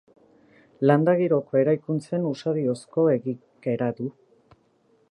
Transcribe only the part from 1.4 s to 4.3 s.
eraikuntzen usadiozko egikera du.